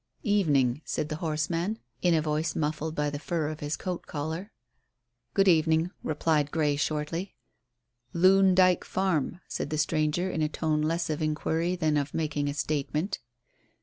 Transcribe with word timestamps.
"Evening," 0.23 0.81
said 0.83 1.09
the 1.09 1.17
horseman, 1.17 1.77
in 2.01 2.15
a 2.15 2.23
voice 2.23 2.55
muffled 2.55 2.95
by 2.95 3.11
the 3.11 3.19
fur 3.19 3.49
of 3.49 3.59
his 3.59 3.77
coat 3.77 4.07
collar. 4.07 4.51
"Good 5.35 5.47
evening," 5.47 5.91
replied 6.01 6.49
Grey 6.49 6.75
shortly. 6.75 7.35
"Loon 8.11 8.55
Dyke 8.55 8.83
Farm," 8.83 9.41
said 9.47 9.69
the 9.69 9.77
stranger, 9.77 10.27
in 10.31 10.41
a 10.41 10.49
tone 10.49 10.81
less 10.81 11.11
of 11.11 11.21
inquiry 11.21 11.75
than 11.75 11.97
of 11.97 12.15
making 12.15 12.49
a 12.49 12.55
statement. 12.55 13.19